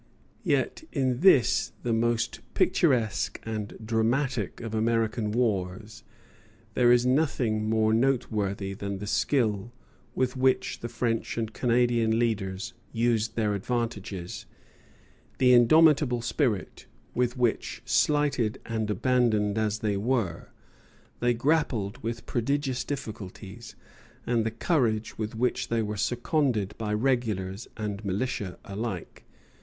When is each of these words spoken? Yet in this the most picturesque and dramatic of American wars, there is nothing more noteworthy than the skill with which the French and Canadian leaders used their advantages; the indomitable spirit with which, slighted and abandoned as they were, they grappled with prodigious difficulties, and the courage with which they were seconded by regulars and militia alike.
Yet 0.41 0.83
in 0.91 1.19
this 1.19 1.73
the 1.83 1.93
most 1.93 2.39
picturesque 2.55 3.39
and 3.43 3.77
dramatic 3.85 4.59
of 4.59 4.73
American 4.73 5.31
wars, 5.31 6.03
there 6.73 6.91
is 6.91 7.05
nothing 7.05 7.69
more 7.69 7.93
noteworthy 7.93 8.73
than 8.73 8.97
the 8.97 9.05
skill 9.05 9.71
with 10.15 10.35
which 10.35 10.79
the 10.79 10.89
French 10.89 11.37
and 11.37 11.53
Canadian 11.53 12.17
leaders 12.17 12.73
used 12.91 13.35
their 13.35 13.53
advantages; 13.53 14.47
the 15.37 15.53
indomitable 15.53 16.23
spirit 16.23 16.87
with 17.13 17.37
which, 17.37 17.83
slighted 17.85 18.59
and 18.65 18.89
abandoned 18.89 19.55
as 19.59 19.77
they 19.85 19.97
were, 19.97 20.49
they 21.19 21.35
grappled 21.35 21.99
with 21.99 22.25
prodigious 22.25 22.83
difficulties, 22.83 23.75
and 24.25 24.43
the 24.43 24.49
courage 24.49 25.19
with 25.19 25.35
which 25.35 25.67
they 25.67 25.83
were 25.83 25.95
seconded 25.95 26.73
by 26.79 26.91
regulars 26.91 27.67
and 27.77 28.03
militia 28.03 28.57
alike. 28.65 29.25